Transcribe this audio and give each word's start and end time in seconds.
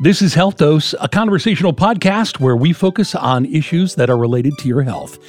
This 0.00 0.22
is 0.22 0.34
Health 0.34 0.56
Dose, 0.56 0.92
a 1.00 1.08
conversational 1.08 1.72
podcast 1.72 2.40
where 2.40 2.56
we 2.56 2.72
focus 2.72 3.14
on 3.14 3.46
issues 3.46 3.94
that 3.94 4.10
are 4.10 4.18
related 4.18 4.58
to 4.58 4.66
your 4.66 4.82
health. 4.82 5.20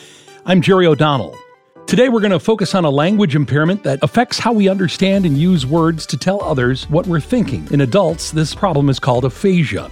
I'm 0.43 0.59
Jerry 0.59 0.87
O'Donnell. 0.87 1.37
Today, 1.85 2.09
we're 2.09 2.19
going 2.19 2.31
to 2.31 2.39
focus 2.39 2.73
on 2.73 2.83
a 2.83 2.89
language 2.89 3.35
impairment 3.35 3.83
that 3.83 3.99
affects 4.01 4.39
how 4.39 4.51
we 4.51 4.67
understand 4.67 5.23
and 5.23 5.37
use 5.37 5.67
words 5.67 6.07
to 6.07 6.17
tell 6.17 6.41
others 6.43 6.89
what 6.89 7.05
we're 7.05 7.19
thinking. 7.19 7.67
In 7.71 7.81
adults, 7.81 8.31
this 8.31 8.55
problem 8.55 8.89
is 8.89 8.97
called 8.99 9.23
aphasia. 9.23 9.91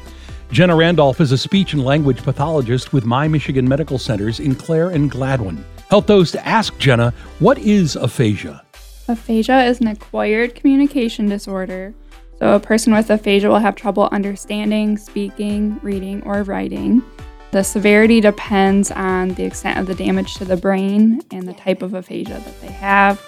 Jenna 0.52 0.76
Randolph 0.76 1.22
is 1.22 1.32
a 1.32 1.38
speech 1.38 1.74
and 1.74 1.86
language 1.86 2.24
pathologist 2.24 2.94
with 2.94 3.06
My 3.06 3.28
Michigan 3.28 3.70
Medical 3.70 4.00
Centers 4.00 4.40
in 4.40 4.56
Clare 4.56 4.90
and 4.90 5.12
Gladwin. 5.12 5.64
Health 5.92 6.08
Dose 6.08 6.34
ask 6.34 6.76
Jenna, 6.80 7.14
what 7.38 7.60
is 7.60 7.96
aphasia? 7.96 8.66
Aphasia 9.08 9.66
is 9.66 9.82
an 9.82 9.88
acquired 9.88 10.56
communication 10.56 11.30
disorder. 11.30 11.94
So, 12.44 12.56
a 12.56 12.60
person 12.60 12.94
with 12.94 13.10
aphasia 13.10 13.48
will 13.48 13.60
have 13.60 13.74
trouble 13.74 14.10
understanding, 14.12 14.98
speaking, 14.98 15.80
reading, 15.82 16.22
or 16.24 16.44
writing. 16.44 17.02
The 17.52 17.64
severity 17.64 18.20
depends 18.20 18.92
on 18.92 19.30
the 19.36 19.46
extent 19.46 19.80
of 19.80 19.88
the 19.88 19.96
damage 19.96 20.34
to 20.36 20.44
the 20.44 20.58
brain 20.58 21.22
and 21.32 21.48
the 21.48 21.54
type 21.54 21.82
of 21.82 21.94
aphasia 21.94 22.34
that 22.34 22.60
they 22.60 22.68
have 22.68 23.26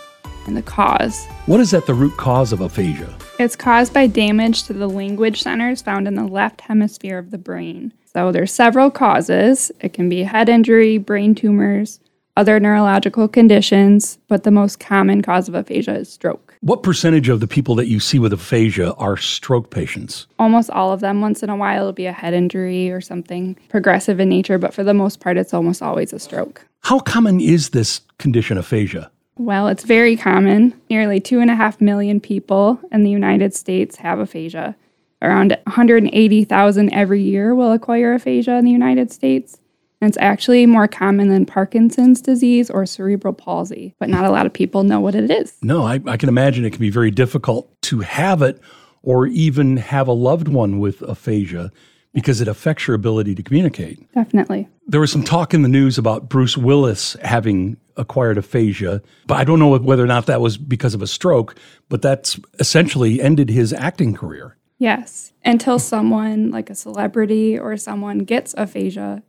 and 0.47 0.57
the 0.57 0.61
cause. 0.61 1.25
What 1.45 1.61
is 1.61 1.73
at 1.73 1.85
the 1.85 1.93
root 1.93 2.17
cause 2.17 2.51
of 2.51 2.59
aphasia? 2.59 3.17
It's 3.39 3.55
caused 3.55 3.93
by 3.93 4.07
damage 4.07 4.63
to 4.63 4.73
the 4.73 4.89
language 4.89 5.43
centers 5.43 5.81
found 5.81 6.09
in 6.09 6.15
the 6.15 6.27
left 6.27 6.59
hemisphere 6.59 7.17
of 7.17 7.31
the 7.31 7.37
brain. 7.37 7.93
So 8.03 8.33
there's 8.33 8.51
several 8.51 8.91
causes. 8.91 9.71
It 9.79 9.93
can 9.93 10.09
be 10.09 10.23
head 10.23 10.49
injury, 10.49 10.97
brain 10.97 11.35
tumors, 11.35 12.01
other 12.35 12.59
neurological 12.59 13.29
conditions, 13.29 14.17
but 14.27 14.43
the 14.43 14.51
most 14.51 14.81
common 14.81 15.21
cause 15.21 15.47
of 15.47 15.55
aphasia 15.55 15.95
is 15.99 16.11
stroke. 16.11 16.44
What 16.65 16.81
percentage 16.81 17.29
of 17.29 17.41
the 17.41 17.47
people 17.47 17.75
that 17.75 17.85
you 17.85 17.99
see 17.99 18.17
with 18.17 18.33
aphasia 18.33 18.95
are 18.95 19.17
stroke 19.17 19.69
patients? 19.69 20.25
Almost 20.39 20.71
all 20.71 20.91
of 20.91 20.99
them. 20.99 21.21
Once 21.21 21.43
in 21.43 21.51
a 21.51 21.55
while, 21.55 21.81
it'll 21.81 21.93
be 21.93 22.07
a 22.07 22.11
head 22.11 22.33
injury 22.33 22.89
or 22.89 23.01
something 23.01 23.55
progressive 23.69 24.19
in 24.19 24.29
nature, 24.29 24.57
but 24.57 24.73
for 24.73 24.83
the 24.83 24.95
most 24.95 25.19
part, 25.19 25.37
it's 25.37 25.53
almost 25.53 25.83
always 25.83 26.11
a 26.11 26.17
stroke. 26.17 26.65
How 26.81 26.97
common 26.97 27.39
is 27.39 27.69
this 27.69 28.01
condition, 28.17 28.57
aphasia? 28.57 29.11
Well, 29.37 29.67
it's 29.67 29.83
very 29.83 30.17
common. 30.17 30.73
Nearly 30.89 31.19
two 31.19 31.39
and 31.39 31.51
a 31.51 31.55
half 31.55 31.79
million 31.81 32.19
people 32.19 32.79
in 32.91 33.03
the 33.03 33.11
United 33.11 33.53
States 33.53 33.97
have 33.97 34.17
aphasia. 34.17 34.75
Around 35.21 35.55
180,000 35.65 36.93
every 36.95 37.21
year 37.21 37.53
will 37.53 37.73
acquire 37.73 38.15
aphasia 38.15 38.55
in 38.55 38.65
the 38.65 38.71
United 38.71 39.11
States. 39.11 39.59
And 40.05 40.11
it's 40.11 40.21
actually 40.21 40.67
more 40.67 40.87
common 40.87 41.29
than 41.29 41.47
Parkinson's 41.47 42.21
disease 42.21 42.69
or 42.69 42.85
cerebral 42.85 43.33
palsy, 43.33 43.95
but 43.97 44.07
not 44.07 44.23
a 44.23 44.29
lot 44.29 44.45
of 44.45 44.53
people 44.53 44.83
know 44.83 44.99
what 44.99 45.15
it 45.15 45.31
is. 45.31 45.57
No, 45.63 45.83
I, 45.83 45.99
I 46.05 46.15
can 46.15 46.29
imagine 46.29 46.63
it 46.63 46.69
can 46.69 46.79
be 46.79 46.91
very 46.91 47.09
difficult 47.09 47.71
to 47.83 48.01
have 48.01 48.43
it 48.43 48.61
or 49.01 49.25
even 49.25 49.77
have 49.77 50.07
a 50.07 50.11
loved 50.11 50.47
one 50.47 50.77
with 50.77 51.01
aphasia 51.01 51.71
because 52.13 52.39
it 52.39 52.47
affects 52.47 52.85
your 52.85 52.93
ability 52.93 53.33
to 53.33 53.41
communicate. 53.41 53.97
Definitely. 54.13 54.69
There 54.85 54.99
was 54.99 55.11
some 55.11 55.23
talk 55.23 55.55
in 55.55 55.63
the 55.63 55.69
news 55.69 55.97
about 55.97 56.29
Bruce 56.29 56.55
Willis 56.55 57.17
having 57.23 57.75
acquired 57.97 58.37
aphasia, 58.37 59.01
but 59.25 59.39
I 59.39 59.43
don't 59.43 59.57
know 59.57 59.75
whether 59.75 60.03
or 60.03 60.07
not 60.07 60.27
that 60.27 60.39
was 60.39 60.55
because 60.55 60.93
of 60.93 61.01
a 61.01 61.07
stroke, 61.07 61.55
but 61.89 62.03
that's 62.03 62.39
essentially 62.59 63.19
ended 63.19 63.49
his 63.49 63.73
acting 63.73 64.13
career. 64.13 64.55
Yes. 64.77 65.33
Until 65.43 65.79
someone 65.79 66.51
like 66.51 66.69
a 66.69 66.75
celebrity 66.75 67.57
or 67.57 67.75
someone 67.75 68.19
gets 68.19 68.53
aphasia, 68.55 69.23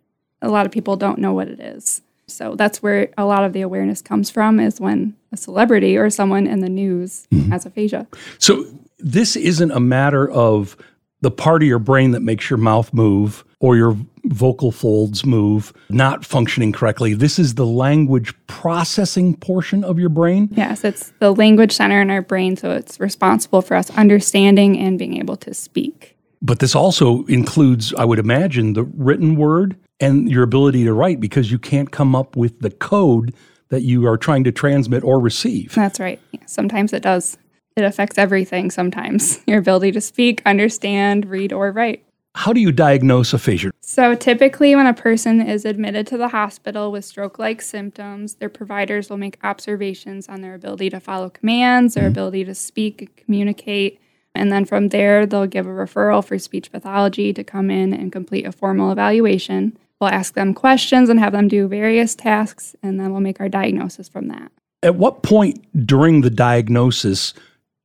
a 0.47 0.51
lot 0.51 0.65
of 0.65 0.73
people 0.73 0.97
don't 0.97 1.19
know 1.19 1.33
what 1.33 1.49
it 1.49 1.61
is. 1.61 2.03
So 2.29 2.55
that's 2.57 2.83
where 2.83 3.09
a 3.19 3.25
lot 3.25 3.45
of 3.45 3.53
the 3.53 3.61
awareness 3.61 4.03
comes 4.03 4.31
from 4.31 4.59
is 4.59 4.81
when 4.81 5.15
a 5.33 5.37
celebrity 5.37 5.97
or 5.97 6.11
someone 6.11 6.47
in 6.47 6.61
the 6.61 6.69
news 6.69 7.27
mm-hmm. 7.33 7.51
has 7.51 7.67
aphasia. 7.67 8.07
So 8.39 8.65
this 8.99 9.37
isn't 9.37 9.71
a 9.71 9.81
matter 9.81 10.29
of 10.31 10.77
the 11.21 11.31
part 11.31 11.63
of 11.63 11.69
your 11.69 11.79
brain 11.79 12.13
that 12.13 12.21
makes 12.21 12.51
your 12.51 12.59
mouth 12.59 12.93
move 12.93 13.45
or 13.61 13.77
your 13.77 13.97
vocal 14.25 14.73
folds 14.73 15.25
move 15.25 15.73
not 15.89 16.25
functioning 16.25 16.73
correctly. 16.73 17.15
This 17.15 17.39
is 17.39 17.55
the 17.55 17.67
language 17.67 18.35
processing 18.49 19.37
portion 19.37 19.85
of 19.85 19.99
your 19.99 20.09
brain. 20.09 20.49
Yes, 20.53 20.85
it's 20.85 21.13
the 21.21 21.33
language 21.33 21.73
center 21.73 22.01
in 22.01 22.11
our 22.11 22.23
brain. 22.23 22.57
So 22.57 22.73
it's 22.73 23.01
responsible 23.01 23.63
for 23.63 23.77
us 23.77 23.91
understanding 23.91 24.79
and 24.79 24.99
being 24.99 25.17
able 25.17 25.37
to 25.39 25.55
speak. 25.55 26.17
But 26.43 26.59
this 26.59 26.75
also 26.75 27.25
includes, 27.27 27.95
I 27.95 28.05
would 28.05 28.19
imagine, 28.19 28.75
the 28.75 28.85
written 28.85 29.37
word 29.37 29.77
and 30.01 30.31
your 30.31 30.43
ability 30.43 30.85
to 30.85 30.93
write 30.93 31.21
because 31.21 31.51
you 31.51 31.59
can't 31.59 31.91
come 31.91 32.15
up 32.15 32.37
with 32.37 32.61
the 32.61 32.71
code 32.71 33.35
that 33.69 33.83
you 33.83 34.07
are 34.07 34.17
trying 34.17 34.45
to 34.45 34.53
transmit 34.53 35.03
or 35.03 35.19
receive. 35.21 35.75
That's 35.75 35.99
right. 35.99 36.21
Yeah, 36.33 36.41
sometimes 36.47 36.93
it 36.93 37.03
does. 37.03 37.37
It 37.77 37.85
affects 37.85 38.17
everything 38.17 38.71
sometimes 38.71 39.41
your 39.47 39.59
ability 39.59 39.93
to 39.93 40.01
speak, 40.01 40.43
understand, 40.47 41.27
read, 41.27 41.53
or 41.53 41.73
write. 41.73 42.03
How 42.35 42.53
do 42.53 42.61
you 42.61 42.71
diagnose 42.71 43.33
a 43.33 43.37
aphasia? 43.37 43.71
So, 43.81 44.15
typically, 44.15 44.77
when 44.77 44.87
a 44.87 44.93
person 44.93 45.41
is 45.41 45.65
admitted 45.65 46.07
to 46.09 46.19
the 46.19 46.29
hospital 46.29 46.93
with 46.93 47.07
stroke 47.07 47.39
like 47.39 47.63
symptoms, 47.63 48.35
their 48.35 48.51
providers 48.51 49.09
will 49.09 49.17
make 49.17 49.39
observations 49.43 50.29
on 50.29 50.43
their 50.43 50.55
ability 50.55 50.91
to 50.91 51.01
follow 51.01 51.31
commands, 51.31 51.95
their 51.95 52.05
mm-hmm. 52.05 52.11
ability 52.11 52.45
to 52.45 52.55
speak 52.55 53.01
and 53.01 53.17
communicate. 53.17 53.99
And 54.35 54.53
then 54.53 54.67
from 54.67 54.91
there, 54.91 55.25
they'll 55.25 55.47
give 55.47 55.67
a 55.67 55.71
referral 55.71 56.23
for 56.23 56.39
speech 56.39 56.71
pathology 56.71 57.33
to 57.33 57.43
come 57.43 57.71
in 57.71 57.95
and 57.95 58.13
complete 58.13 58.45
a 58.45 58.53
formal 58.53 58.93
evaluation. 58.93 59.79
We'll 60.01 60.11
ask 60.11 60.35
them 60.35 60.53
questions 60.53 61.09
and 61.09 61.19
have 61.19 61.33
them 61.33 61.49
do 61.49 61.69
various 61.69 62.15
tasks, 62.15 62.77
and 62.83 63.01
then 63.01 63.13
we'll 63.13 63.21
make 63.21 63.41
our 63.41 63.49
diagnosis 63.49 64.09
from 64.09 64.29
that. 64.29 64.53
At 64.83 64.97
what 64.97 65.23
point 65.23 65.65
during 65.87 66.21
the 66.21 66.31
diagnosis 66.31 67.33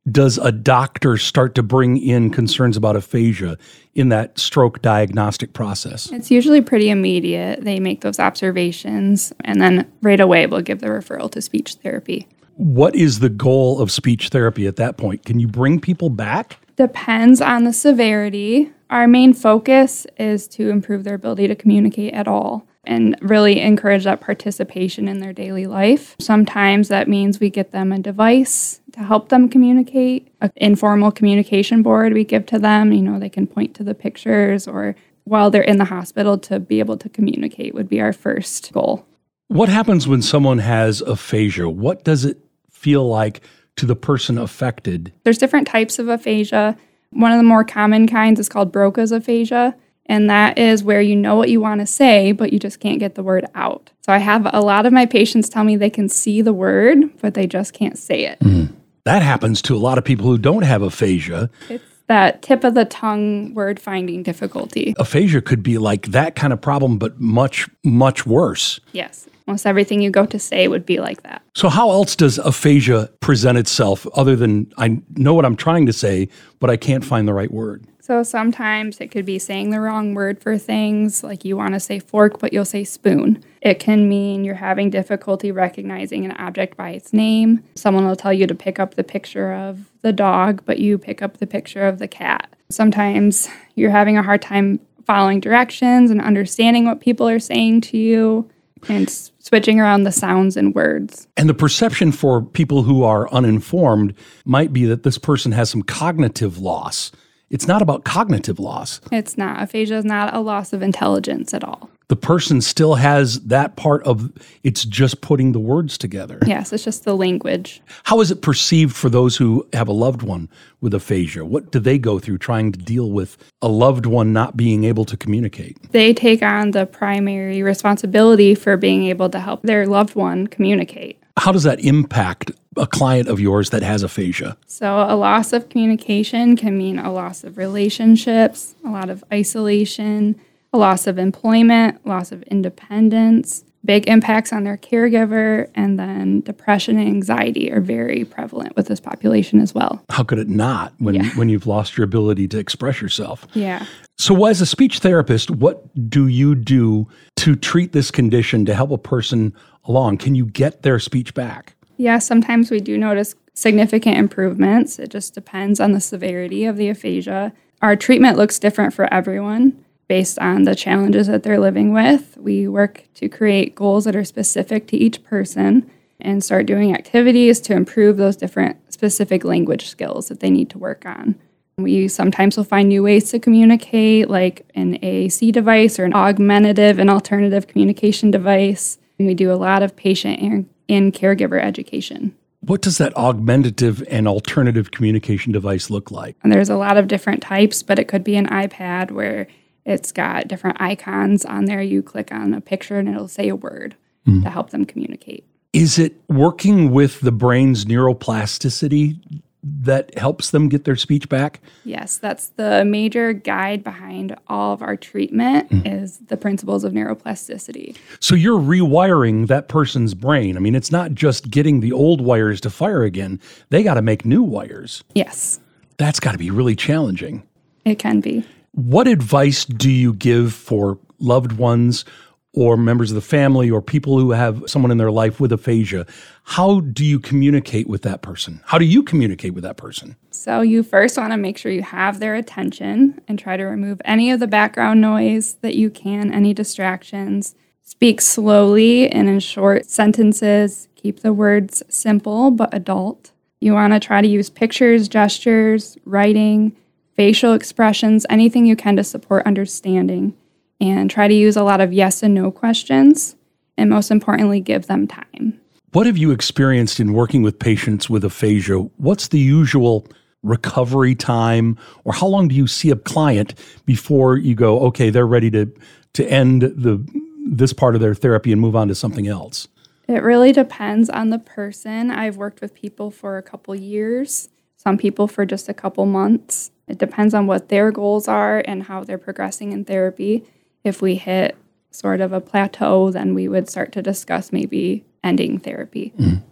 does 0.09 0.37
a 0.37 0.51
doctor 0.51 1.15
start 1.15 1.55
to 1.55 1.63
bring 1.63 1.95
in 1.95 2.31
concerns 2.31 2.75
about 2.75 2.95
aphasia 2.95 3.57
in 3.93 4.09
that 4.09 4.37
stroke 4.37 4.81
diagnostic 4.81 5.53
process? 5.53 6.11
It's 6.11 6.31
usually 6.31 6.61
pretty 6.61 6.89
immediate. 6.89 7.63
They 7.63 7.79
make 7.79 8.01
those 8.01 8.19
observations, 8.19 9.31
and 9.45 9.61
then 9.61 9.89
right 10.01 10.19
away 10.19 10.47
we'll 10.47 10.61
give 10.61 10.81
the 10.81 10.87
referral 10.87 11.31
to 11.31 11.41
speech 11.41 11.75
therapy. 11.75 12.27
What 12.55 12.93
is 12.93 13.19
the 13.19 13.29
goal 13.29 13.79
of 13.79 13.91
speech 13.91 14.29
therapy 14.29 14.67
at 14.67 14.75
that 14.75 14.97
point? 14.97 15.25
Can 15.25 15.39
you 15.39 15.47
bring 15.47 15.79
people 15.79 16.09
back? 16.09 16.57
Depends 16.81 17.41
on 17.41 17.63
the 17.63 17.73
severity. 17.73 18.71
Our 18.89 19.07
main 19.07 19.35
focus 19.35 20.07
is 20.17 20.47
to 20.47 20.71
improve 20.71 21.03
their 21.03 21.13
ability 21.13 21.47
to 21.47 21.53
communicate 21.53 22.11
at 22.15 22.27
all 22.27 22.65
and 22.85 23.15
really 23.21 23.61
encourage 23.61 24.03
that 24.05 24.19
participation 24.19 25.07
in 25.07 25.19
their 25.19 25.31
daily 25.31 25.67
life. 25.67 26.15
Sometimes 26.19 26.87
that 26.87 27.07
means 27.07 27.39
we 27.39 27.51
get 27.51 27.69
them 27.69 27.91
a 27.91 27.99
device 27.99 28.81
to 28.93 29.03
help 29.03 29.29
them 29.29 29.47
communicate, 29.47 30.33
an 30.41 30.51
informal 30.55 31.11
communication 31.11 31.83
board 31.83 32.13
we 32.13 32.23
give 32.23 32.47
to 32.47 32.57
them. 32.57 32.91
You 32.91 33.03
know, 33.03 33.19
they 33.19 33.29
can 33.29 33.45
point 33.45 33.75
to 33.75 33.83
the 33.83 33.93
pictures 33.93 34.67
or 34.67 34.95
while 35.25 35.51
they're 35.51 35.61
in 35.61 35.77
the 35.77 35.85
hospital 35.85 36.39
to 36.39 36.59
be 36.59 36.79
able 36.79 36.97
to 36.97 37.09
communicate 37.09 37.75
would 37.75 37.89
be 37.89 38.01
our 38.01 38.11
first 38.11 38.73
goal. 38.73 39.05
What 39.49 39.69
happens 39.69 40.07
when 40.07 40.23
someone 40.23 40.57
has 40.57 41.01
aphasia? 41.01 41.69
What 41.69 42.03
does 42.03 42.25
it 42.25 42.39
feel 42.71 43.07
like 43.07 43.41
to 43.81 43.87
the 43.87 43.95
person 43.95 44.37
affected? 44.37 45.11
There's 45.23 45.39
different 45.39 45.67
types 45.67 45.97
of 45.97 46.07
aphasia. 46.07 46.77
One 47.09 47.31
of 47.31 47.39
the 47.39 47.43
more 47.43 47.63
common 47.63 48.07
kinds 48.07 48.39
is 48.39 48.47
called 48.47 48.71
Broca's 48.71 49.11
aphasia, 49.11 49.75
and 50.05 50.29
that 50.29 50.59
is 50.59 50.83
where 50.83 51.01
you 51.01 51.15
know 51.15 51.35
what 51.35 51.49
you 51.49 51.59
want 51.59 51.81
to 51.81 51.87
say, 51.87 52.31
but 52.31 52.53
you 52.53 52.59
just 52.59 52.79
can't 52.79 52.99
get 52.99 53.15
the 53.15 53.23
word 53.23 53.47
out. 53.55 53.89
So 54.05 54.13
I 54.13 54.19
have 54.19 54.47
a 54.53 54.61
lot 54.61 54.85
of 54.85 54.93
my 54.93 55.07
patients 55.07 55.49
tell 55.49 55.63
me 55.63 55.77
they 55.77 55.89
can 55.89 56.09
see 56.09 56.43
the 56.43 56.53
word, 56.53 56.97
but 57.21 57.33
they 57.33 57.47
just 57.47 57.73
can't 57.73 57.97
say 57.97 58.25
it. 58.25 58.39
Mm. 58.41 58.71
That 59.03 59.23
happens 59.23 59.63
to 59.63 59.75
a 59.75 59.79
lot 59.79 59.97
of 59.97 60.05
people 60.05 60.27
who 60.27 60.37
don't 60.37 60.61
have 60.61 60.83
aphasia. 60.83 61.49
It's 61.67 61.83
that 62.11 62.41
tip 62.41 62.65
of 62.65 62.73
the 62.73 62.83
tongue 62.83 63.53
word 63.53 63.79
finding 63.79 64.21
difficulty. 64.21 64.93
Aphasia 64.99 65.41
could 65.41 65.63
be 65.63 65.77
like 65.77 66.07
that 66.07 66.35
kind 66.35 66.51
of 66.51 66.59
problem, 66.59 66.97
but 66.97 67.21
much, 67.21 67.69
much 67.85 68.25
worse. 68.25 68.81
Yes. 68.91 69.29
Almost 69.47 69.65
everything 69.65 70.01
you 70.01 70.11
go 70.11 70.25
to 70.25 70.37
say 70.37 70.67
would 70.67 70.85
be 70.85 70.99
like 70.99 71.23
that. 71.23 71.41
So, 71.55 71.69
how 71.69 71.89
else 71.89 72.17
does 72.17 72.37
aphasia 72.37 73.09
present 73.21 73.57
itself 73.57 74.05
other 74.13 74.35
than 74.35 74.69
I 74.77 75.01
know 75.15 75.33
what 75.33 75.45
I'm 75.45 75.55
trying 75.55 75.85
to 75.85 75.93
say, 75.93 76.27
but 76.59 76.69
I 76.69 76.75
can't 76.75 77.05
find 77.05 77.29
the 77.29 77.33
right 77.33 77.51
word? 77.51 77.85
So, 78.01 78.23
sometimes 78.23 78.99
it 78.99 79.07
could 79.07 79.25
be 79.25 79.39
saying 79.39 79.69
the 79.69 79.79
wrong 79.79 80.13
word 80.13 80.41
for 80.41 80.57
things, 80.57 81.23
like 81.23 81.45
you 81.45 81.55
want 81.55 81.75
to 81.75 81.79
say 81.79 81.99
fork, 81.99 82.39
but 82.39 82.51
you'll 82.51 82.65
say 82.65 82.83
spoon. 82.83 83.41
It 83.61 83.79
can 83.79 84.09
mean 84.09 84.43
you're 84.43 84.55
having 84.55 84.89
difficulty 84.89 85.51
recognizing 85.51 86.25
an 86.25 86.31
object 86.31 86.75
by 86.75 86.91
its 86.91 87.13
name. 87.13 87.63
Someone 87.75 88.07
will 88.07 88.15
tell 88.15 88.33
you 88.33 88.47
to 88.47 88.55
pick 88.55 88.79
up 88.79 88.95
the 88.95 89.03
picture 89.03 89.53
of 89.53 89.91
the 90.01 90.11
dog, 90.11 90.63
but 90.65 90.79
you 90.79 90.97
pick 90.97 91.21
up 91.21 91.37
the 91.37 91.47
picture 91.47 91.87
of 91.87 91.99
the 91.99 92.07
cat. 92.07 92.53
Sometimes 92.69 93.47
you're 93.75 93.91
having 93.91 94.17
a 94.17 94.23
hard 94.23 94.41
time 94.41 94.79
following 95.05 95.39
directions 95.39 96.09
and 96.09 96.21
understanding 96.21 96.85
what 96.85 97.01
people 97.01 97.27
are 97.29 97.39
saying 97.39 97.81
to 97.81 97.97
you 97.97 98.49
and 98.89 99.09
switching 99.37 99.79
around 99.79 100.03
the 100.03 100.11
sounds 100.11 100.57
and 100.57 100.73
words. 100.73 101.27
And 101.37 101.47
the 101.47 101.53
perception 101.53 102.11
for 102.11 102.41
people 102.41 102.81
who 102.81 103.03
are 103.03 103.31
uninformed 103.31 104.15
might 104.43 104.73
be 104.73 104.85
that 104.85 105.03
this 105.03 105.19
person 105.19 105.51
has 105.51 105.69
some 105.69 105.83
cognitive 105.83 106.57
loss. 106.57 107.11
It's 107.51 107.67
not 107.67 107.83
about 107.83 108.05
cognitive 108.05 108.59
loss. 108.59 109.01
It's 109.11 109.37
not. 109.37 109.61
Aphasia 109.61 109.97
is 109.97 110.05
not 110.05 110.33
a 110.33 110.39
loss 110.39 110.73
of 110.73 110.81
intelligence 110.81 111.53
at 111.53 111.63
all. 111.63 111.90
The 112.11 112.17
person 112.17 112.59
still 112.59 112.95
has 112.95 113.39
that 113.43 113.77
part 113.77 114.03
of 114.03 114.33
it's 114.63 114.83
just 114.83 115.21
putting 115.21 115.53
the 115.53 115.61
words 115.61 115.97
together. 115.97 116.39
Yes, 116.45 116.73
it's 116.73 116.83
just 116.83 117.05
the 117.05 117.15
language. 117.15 117.81
How 118.03 118.19
is 118.19 118.31
it 118.31 118.41
perceived 118.41 118.93
for 118.93 119.09
those 119.09 119.37
who 119.37 119.65
have 119.71 119.87
a 119.87 119.93
loved 119.93 120.21
one 120.21 120.49
with 120.81 120.93
aphasia? 120.93 121.45
What 121.45 121.71
do 121.71 121.79
they 121.79 121.97
go 121.97 122.19
through 122.19 122.39
trying 122.39 122.73
to 122.73 122.77
deal 122.77 123.09
with 123.11 123.37
a 123.61 123.69
loved 123.69 124.05
one 124.05 124.33
not 124.33 124.57
being 124.57 124.83
able 124.83 125.05
to 125.05 125.15
communicate? 125.15 125.77
They 125.93 126.13
take 126.13 126.43
on 126.43 126.71
the 126.71 126.85
primary 126.85 127.63
responsibility 127.63 128.55
for 128.55 128.75
being 128.75 129.05
able 129.05 129.29
to 129.29 129.39
help 129.39 129.61
their 129.61 129.87
loved 129.87 130.13
one 130.13 130.47
communicate. 130.47 131.17
How 131.37 131.53
does 131.53 131.63
that 131.63 131.79
impact 131.79 132.51
a 132.75 132.87
client 132.87 133.29
of 133.29 133.39
yours 133.39 133.69
that 133.69 133.83
has 133.83 134.03
aphasia? 134.03 134.57
So, 134.67 135.05
a 135.07 135.15
loss 135.15 135.53
of 135.53 135.69
communication 135.69 136.57
can 136.57 136.77
mean 136.77 136.99
a 136.99 137.09
loss 137.09 137.45
of 137.45 137.57
relationships, 137.57 138.75
a 138.83 138.89
lot 138.89 139.09
of 139.09 139.23
isolation, 139.31 140.35
loss 140.73 141.07
of 141.07 141.17
employment, 141.17 142.05
loss 142.05 142.31
of 142.31 142.43
independence, 142.43 143.63
big 143.83 144.07
impacts 144.07 144.53
on 144.53 144.63
their 144.63 144.77
caregiver, 144.77 145.69
and 145.75 145.97
then 145.99 146.41
depression 146.41 146.97
and 146.97 147.07
anxiety 147.07 147.71
are 147.71 147.81
very 147.81 148.23
prevalent 148.23 148.75
with 148.75 148.87
this 148.87 148.99
population 148.99 149.59
as 149.59 149.73
well. 149.73 150.03
How 150.09 150.23
could 150.23 150.37
it 150.39 150.47
not 150.47 150.93
when, 150.99 151.15
Yeah. 151.15 151.25
when 151.35 151.49
you've 151.49 151.67
lost 151.67 151.97
your 151.97 152.05
ability 152.05 152.47
to 152.49 152.59
express 152.59 153.01
yourself? 153.01 153.47
Yeah. 153.53 153.85
So, 154.17 154.45
as 154.45 154.61
a 154.61 154.65
speech 154.67 154.99
therapist, 154.99 155.49
what 155.49 155.83
do 156.09 156.27
you 156.27 156.53
do 156.55 157.07
to 157.37 157.55
treat 157.55 157.91
this 157.91 158.11
condition 158.11 158.65
to 158.65 158.75
help 158.75 158.91
a 158.91 158.97
person 158.97 159.53
along? 159.85 160.17
Can 160.17 160.35
you 160.35 160.45
get 160.45 160.83
their 160.83 160.99
speech 160.99 161.33
back? 161.33 161.73
Yeah, 161.97 162.19
sometimes 162.19 162.69
we 162.71 162.79
do 162.79 162.97
notice 162.97 163.35
significant 163.55 164.17
improvements. 164.17 164.99
It 164.99 165.09
just 165.09 165.33
depends 165.33 165.79
on 165.79 165.91
the 165.91 165.99
severity 165.99 166.65
of 166.65 166.77
the 166.77 166.87
aphasia. 166.89 167.51
Our 167.81 167.95
treatment 167.95 168.37
looks 168.37 168.59
different 168.59 168.93
for 168.93 169.11
everyone 169.11 169.73
based 170.11 170.37
on 170.39 170.63
the 170.63 170.75
challenges 170.75 171.27
that 171.27 171.41
they're 171.41 171.57
living 171.57 171.93
with. 171.93 172.35
We 172.37 172.67
work 172.67 173.05
to 173.13 173.29
create 173.29 173.75
goals 173.75 174.03
that 174.03 174.13
are 174.13 174.25
specific 174.25 174.85
to 174.87 174.97
each 174.97 175.23
person 175.23 175.89
and 176.19 176.43
start 176.43 176.65
doing 176.65 176.93
activities 176.93 177.61
to 177.61 177.73
improve 177.73 178.17
those 178.17 178.35
different 178.35 178.91
specific 178.91 179.45
language 179.45 179.87
skills 179.87 180.27
that 180.27 180.41
they 180.41 180.49
need 180.49 180.69
to 180.71 180.77
work 180.77 181.05
on. 181.05 181.39
We 181.77 182.09
sometimes 182.09 182.57
will 182.57 182.65
find 182.65 182.89
new 182.89 183.03
ways 183.03 183.31
to 183.31 183.39
communicate, 183.39 184.29
like 184.29 184.69
an 184.75 184.99
AAC 184.99 185.53
device 185.53 185.97
or 185.97 186.03
an 186.03 186.13
augmentative 186.13 186.99
and 186.99 187.09
alternative 187.09 187.67
communication 187.67 188.31
device. 188.31 188.97
And 189.17 189.29
we 189.29 189.33
do 189.33 189.49
a 189.49 189.55
lot 189.55 189.81
of 189.81 189.95
patient 189.95 190.41
and, 190.41 190.69
and 190.89 191.13
caregiver 191.13 191.63
education. 191.63 192.35
What 192.59 192.81
does 192.81 192.97
that 192.97 193.15
augmentative 193.15 194.03
and 194.09 194.27
alternative 194.27 194.91
communication 194.91 195.53
device 195.53 195.89
look 195.89 196.11
like? 196.11 196.35
And 196.43 196.51
there's 196.51 196.69
a 196.69 196.75
lot 196.75 196.97
of 196.97 197.07
different 197.07 197.41
types, 197.41 197.81
but 197.81 197.97
it 197.97 198.09
could 198.09 198.25
be 198.25 198.35
an 198.35 198.47
iPad 198.47 199.11
where 199.11 199.47
it's 199.85 200.11
got 200.11 200.47
different 200.47 200.79
icons 200.79 201.45
on 201.45 201.65
there. 201.65 201.81
You 201.81 202.03
click 202.03 202.31
on 202.31 202.53
a 202.53 202.61
picture 202.61 202.99
and 202.99 203.09
it'll 203.09 203.27
say 203.27 203.49
a 203.49 203.55
word 203.55 203.95
mm. 204.27 204.43
to 204.43 204.49
help 204.49 204.69
them 204.69 204.85
communicate. 204.85 205.45
Is 205.73 205.97
it 205.97 206.15
working 206.27 206.91
with 206.91 207.21
the 207.21 207.31
brain's 207.31 207.85
neuroplasticity 207.85 209.17
that 209.63 210.17
helps 210.17 210.51
them 210.51 210.69
get 210.69 210.85
their 210.85 210.95
speech 210.95 211.29
back? 211.29 211.61
Yes, 211.85 212.17
that's 212.17 212.47
the 212.49 212.83
major 212.83 213.31
guide 213.31 213.83
behind 213.83 214.35
all 214.47 214.73
of 214.73 214.81
our 214.81 214.95
treatment 214.97 215.69
mm. 215.69 216.01
is 216.01 216.17
the 216.27 216.35
principles 216.35 216.83
of 216.83 216.93
neuroplasticity. 216.93 217.95
So 218.19 218.35
you're 218.35 218.59
rewiring 218.59 219.47
that 219.47 219.67
person's 219.67 220.13
brain. 220.13 220.57
I 220.57 220.59
mean, 220.59 220.75
it's 220.75 220.91
not 220.91 221.13
just 221.13 221.49
getting 221.49 221.79
the 221.79 221.91
old 221.91 222.21
wires 222.21 222.59
to 222.61 222.69
fire 222.69 223.03
again, 223.03 223.39
they 223.69 223.83
got 223.83 223.93
to 223.95 224.01
make 224.01 224.25
new 224.25 224.43
wires. 224.43 225.03
Yes, 225.13 225.59
That's 225.97 226.19
got 226.19 226.31
to 226.31 226.37
be 226.37 226.49
really 226.49 226.75
challenging. 226.75 227.43
it 227.85 227.99
can 227.99 228.19
be. 228.19 228.43
What 228.73 229.07
advice 229.07 229.65
do 229.65 229.91
you 229.91 230.13
give 230.13 230.53
for 230.53 230.97
loved 231.19 231.53
ones 231.53 232.05
or 232.53 232.77
members 232.77 233.11
of 233.11 233.15
the 233.15 233.21
family 233.21 233.69
or 233.69 233.81
people 233.81 234.17
who 234.17 234.31
have 234.31 234.63
someone 234.65 234.91
in 234.91 234.97
their 234.97 235.11
life 235.11 235.41
with 235.41 235.51
aphasia? 235.51 236.05
How 236.43 236.79
do 236.79 237.03
you 237.03 237.19
communicate 237.19 237.87
with 237.87 238.01
that 238.03 238.21
person? 238.21 238.61
How 238.65 238.77
do 238.77 238.85
you 238.85 239.03
communicate 239.03 239.53
with 239.53 239.65
that 239.65 239.75
person? 239.75 240.15
So, 240.31 240.61
you 240.61 240.83
first 240.83 241.17
want 241.17 241.33
to 241.33 241.37
make 241.37 241.57
sure 241.57 241.69
you 241.69 241.81
have 241.83 242.19
their 242.19 242.35
attention 242.35 243.19
and 243.27 243.37
try 243.37 243.57
to 243.57 243.63
remove 243.65 244.01
any 244.05 244.31
of 244.31 244.39
the 244.39 244.47
background 244.47 245.01
noise 245.01 245.55
that 245.55 245.75
you 245.75 245.89
can, 245.89 246.33
any 246.33 246.53
distractions. 246.53 247.55
Speak 247.83 248.21
slowly 248.21 249.09
and 249.09 249.27
in 249.27 249.41
short 249.41 249.85
sentences. 249.85 250.87
Keep 250.95 251.19
the 251.19 251.33
words 251.33 251.83
simple 251.89 252.51
but 252.51 252.73
adult. 252.73 253.31
You 253.59 253.73
want 253.73 253.91
to 253.93 253.99
try 253.99 254.21
to 254.21 254.27
use 254.27 254.49
pictures, 254.49 255.09
gestures, 255.09 255.97
writing, 256.05 256.75
facial 257.15 257.53
expressions, 257.53 258.25
anything 258.29 258.65
you 258.65 258.75
can 258.75 258.95
to 258.95 259.03
support 259.03 259.45
understanding. 259.45 260.35
And 260.79 261.11
try 261.11 261.27
to 261.27 261.33
use 261.33 261.55
a 261.55 261.63
lot 261.63 261.79
of 261.79 261.93
yes 261.93 262.23
and 262.23 262.33
no 262.33 262.49
questions. 262.49 263.35
And 263.77 263.89
most 263.89 264.09
importantly, 264.09 264.59
give 264.59 264.87
them 264.87 265.07
time. 265.07 265.59
What 265.93 266.07
have 266.07 266.17
you 266.17 266.31
experienced 266.31 266.99
in 266.99 267.13
working 267.13 267.43
with 267.43 267.59
patients 267.59 268.09
with 268.09 268.23
aphasia? 268.23 268.79
What's 268.97 269.27
the 269.27 269.39
usual 269.39 270.07
recovery 270.43 271.13
time 271.13 271.77
or 272.03 272.13
how 272.13 272.25
long 272.25 272.47
do 272.47 272.55
you 272.55 272.65
see 272.65 272.89
a 272.89 272.95
client 272.95 273.53
before 273.85 274.37
you 274.37 274.55
go 274.55 274.79
okay 274.79 275.11
they're 275.11 275.27
ready 275.27 275.51
to 275.51 275.71
to 276.13 276.25
end 276.25 276.63
the 276.63 276.99
this 277.45 277.73
part 277.73 277.93
of 277.93 278.01
their 278.01 278.15
therapy 278.15 278.51
and 278.51 278.59
move 278.59 278.75
on 278.75 278.87
to 278.87 278.95
something 278.95 279.27
else? 279.27 279.67
It 280.07 280.23
really 280.23 280.51
depends 280.51 281.09
on 281.09 281.29
the 281.29 281.39
person. 281.39 282.11
I've 282.11 282.37
worked 282.37 282.61
with 282.61 282.73
people 282.73 283.11
for 283.11 283.37
a 283.37 283.43
couple 283.43 283.75
years, 283.75 284.49
some 284.77 284.97
people 284.97 285.27
for 285.27 285.45
just 285.45 285.69
a 285.69 285.73
couple 285.73 286.05
months. 286.05 286.71
It 286.91 286.97
depends 286.97 287.33
on 287.33 287.47
what 287.47 287.69
their 287.69 287.89
goals 287.89 288.27
are 288.27 288.61
and 288.65 288.83
how 288.83 289.05
they're 289.05 289.17
progressing 289.17 289.71
in 289.71 289.85
therapy. 289.85 290.43
If 290.83 291.01
we 291.01 291.15
hit 291.15 291.55
sort 291.91 292.19
of 292.19 292.33
a 292.33 292.41
plateau, 292.41 293.11
then 293.11 293.33
we 293.33 293.47
would 293.47 293.69
start 293.69 293.93
to 293.93 294.01
discuss 294.01 294.51
maybe 294.51 295.05
ending 295.23 295.57
therapy. 295.57 296.11
Mm-hmm. 296.19 296.45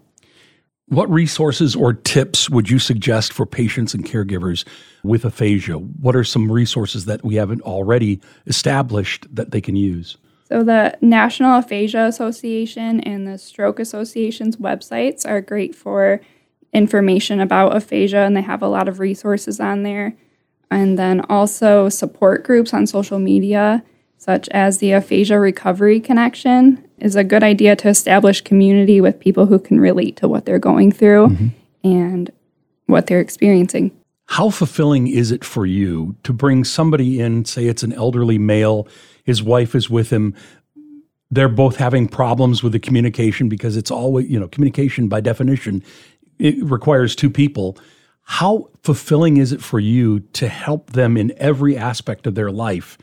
What 0.88 1.12
resources 1.12 1.76
or 1.76 1.94
tips 1.94 2.50
would 2.50 2.70
you 2.70 2.80
suggest 2.80 3.34
for 3.34 3.46
patients 3.46 3.94
and 3.94 4.06
caregivers 4.06 4.66
with 5.04 5.26
aphasia? 5.26 5.74
What 5.76 6.16
are 6.16 6.24
some 6.24 6.50
resources 6.50 7.04
that 7.04 7.22
we 7.24 7.36
haven't 7.36 7.62
already 7.62 8.22
established 8.48 9.28
that 9.36 9.52
they 9.52 9.60
can 9.60 9.76
use? 9.76 10.16
So, 10.46 10.64
the 10.64 10.98
National 11.02 11.60
Aphasia 11.60 12.06
Association 12.06 13.02
and 13.02 13.28
the 13.28 13.38
Stroke 13.38 13.80
Association's 13.80 14.56
websites 14.56 15.28
are 15.28 15.42
great 15.42 15.76
for 15.76 16.22
information 16.74 17.40
about 17.40 17.76
aphasia, 17.76 18.20
and 18.20 18.36
they 18.36 18.42
have 18.42 18.64
a 18.64 18.68
lot 18.68 18.88
of 18.88 19.00
resources 19.00 19.60
on 19.60 19.84
there. 19.84 20.16
And 20.72 21.00
then 21.00 21.22
also 21.30 21.90
support 21.90 22.44
groups 22.44 22.74
on 22.74 22.86
social 22.86 23.20
media, 23.20 23.84
such 24.18 24.48
as 24.50 24.78
the 24.78 24.92
Aphasia 24.92 25.40
Recovery 25.40 26.00
Connection, 26.00 26.84
is 27.00 27.16
a 27.16 27.24
good 27.24 27.44
idea 27.44 27.76
to 27.78 27.88
establish 27.88 28.42
community 28.42 29.02
with 29.02 29.20
people 29.20 29.46
who 29.46 29.58
can 29.60 29.80
relate 29.80 30.18
to 30.18 30.28
what 30.28 30.46
they're 30.46 30.60
going 30.60 30.92
through 30.92 31.30
mm-hmm. 31.30 31.88
and 31.88 32.32
what 32.86 33.08
they're 33.08 33.22
experiencing. 33.22 33.92
How 34.26 34.52
fulfilling 34.52 35.08
is 35.08 35.32
it 35.32 35.44
for 35.44 35.66
you 35.66 36.16
to 36.24 36.34
bring 36.34 36.64
somebody 36.64 37.20
in, 37.20 37.46
say 37.46 37.66
it's 37.66 37.82
an 37.82 37.94
elderly 37.94 38.38
male, 38.38 38.88
his 39.24 39.42
wife 39.42 39.74
is 39.74 39.90
with 39.90 40.12
him, 40.12 40.36
they're 41.32 41.50
both 41.50 41.78
having 41.78 42.08
problems 42.08 42.62
with 42.62 42.74
the 42.74 42.80
communication 42.80 43.50
because 43.50 43.78
it's 43.78 43.92
always, 43.92 44.30
you 44.30 44.40
know, 44.40 44.48
communication 44.48 45.08
by 45.08 45.22
definition, 45.22 45.84
it 46.38 46.64
requires 46.64 47.16
two 47.16 47.30
people. 47.30 47.78
How 48.30 48.70
fulfilling 48.84 49.38
is 49.38 49.52
it 49.52 49.60
for 49.60 49.80
you 49.80 50.20
to 50.34 50.48
help 50.48 50.92
them 50.92 51.18
in 51.18 51.34
every 51.38 51.76
aspect 51.76 52.28
of 52.28 52.36
their 52.36 52.52
life 52.52 52.96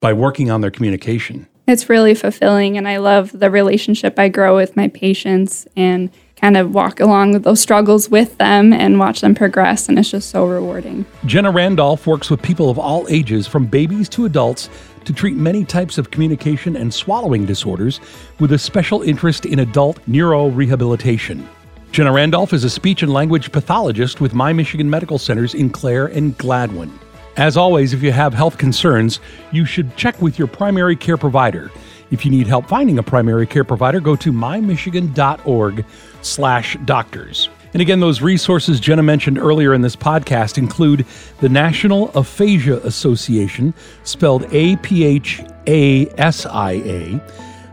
by 0.00 0.12
working 0.12 0.50
on 0.50 0.60
their 0.60 0.72
communication? 0.72 1.46
It's 1.68 1.88
really 1.88 2.14
fulfilling, 2.14 2.76
and 2.76 2.88
I 2.88 2.96
love 2.96 3.30
the 3.30 3.48
relationship 3.48 4.18
I 4.18 4.28
grow 4.28 4.56
with 4.56 4.76
my 4.76 4.88
patients 4.88 5.68
and 5.76 6.10
kind 6.34 6.56
of 6.56 6.74
walk 6.74 6.98
along 6.98 7.32
with 7.32 7.44
those 7.44 7.60
struggles 7.60 8.10
with 8.10 8.36
them 8.38 8.72
and 8.72 8.98
watch 8.98 9.20
them 9.20 9.36
progress, 9.36 9.88
and 9.88 10.00
it's 10.00 10.10
just 10.10 10.30
so 10.30 10.44
rewarding. 10.44 11.06
Jenna 11.26 11.52
Randolph 11.52 12.06
works 12.08 12.28
with 12.28 12.42
people 12.42 12.68
of 12.68 12.76
all 12.76 13.06
ages, 13.08 13.46
from 13.46 13.66
babies 13.66 14.08
to 14.10 14.26
adults, 14.26 14.68
to 15.04 15.12
treat 15.12 15.36
many 15.36 15.64
types 15.64 15.96
of 15.96 16.10
communication 16.10 16.74
and 16.76 16.92
swallowing 16.92 17.46
disorders 17.46 18.00
with 18.40 18.50
a 18.50 18.58
special 18.58 19.00
interest 19.02 19.46
in 19.46 19.60
adult 19.60 20.04
neurorehabilitation. 20.06 21.46
Jenna 21.92 22.10
Randolph 22.10 22.54
is 22.54 22.64
a 22.64 22.70
speech 22.70 23.02
and 23.02 23.12
language 23.12 23.52
pathologist 23.52 24.18
with 24.18 24.32
My 24.32 24.54
Michigan 24.54 24.88
Medical 24.88 25.18
Centers 25.18 25.52
in 25.52 25.68
Clare 25.68 26.06
and 26.06 26.36
Gladwin. 26.38 26.90
As 27.36 27.58
always, 27.58 27.92
if 27.92 28.02
you 28.02 28.12
have 28.12 28.32
health 28.32 28.56
concerns, 28.56 29.20
you 29.50 29.66
should 29.66 29.94
check 29.94 30.22
with 30.22 30.38
your 30.38 30.48
primary 30.48 30.96
care 30.96 31.18
provider. 31.18 31.70
If 32.10 32.24
you 32.24 32.30
need 32.30 32.46
help 32.46 32.66
finding 32.66 32.98
a 32.98 33.02
primary 33.02 33.46
care 33.46 33.62
provider, 33.62 34.00
go 34.00 34.16
to 34.16 34.32
mymichigan.org 34.32 35.84
slash 36.22 36.78
doctors. 36.86 37.50
And 37.74 37.82
again, 37.82 38.00
those 38.00 38.22
resources 38.22 38.80
Jenna 38.80 39.02
mentioned 39.02 39.36
earlier 39.36 39.74
in 39.74 39.82
this 39.82 39.96
podcast 39.96 40.56
include 40.56 41.04
the 41.40 41.48
National 41.50 42.10
Aphasia 42.12 42.78
Association, 42.86 43.74
spelled 44.04 44.46
A 44.50 44.76
P 44.76 45.04
H 45.04 45.42
A 45.66 46.06
S 46.18 46.46
I 46.46 46.72
A, 46.72 47.20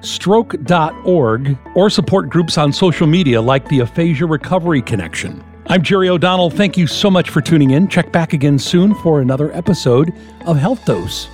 stroke.org, 0.01 1.57
or 1.75 1.89
support 1.89 2.29
groups 2.29 2.57
on 2.57 2.71
social 2.73 3.07
media 3.07 3.41
like 3.41 3.67
the 3.69 3.79
Aphasia 3.79 4.25
Recovery 4.25 4.81
Connection. 4.81 5.43
I'm 5.67 5.83
Jerry 5.83 6.09
O'Donnell. 6.09 6.49
Thank 6.49 6.77
you 6.77 6.87
so 6.87 7.11
much 7.11 7.29
for 7.29 7.41
tuning 7.41 7.71
in. 7.71 7.87
Check 7.87 8.11
back 8.11 8.33
again 8.33 8.57
soon 8.57 8.95
for 8.95 9.21
another 9.21 9.51
episode 9.53 10.13
of 10.45 10.57
Health 10.57 10.83
Dose. 10.85 11.27